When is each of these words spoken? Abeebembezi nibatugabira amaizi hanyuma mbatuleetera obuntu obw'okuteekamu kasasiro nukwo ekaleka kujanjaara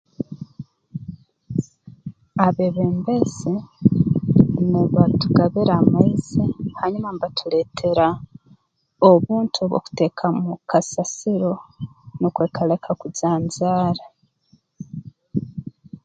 Abeebembezi 2.45 3.53
nibatugabira 4.69 5.73
amaizi 5.81 6.43
hanyuma 6.79 7.09
mbatuleetera 7.15 8.07
obuntu 9.09 9.57
obw'okuteekamu 9.63 10.49
kasasiro 10.69 11.53
nukwo 12.19 12.41
ekaleka 12.47 12.91
kujanjaara 13.01 14.05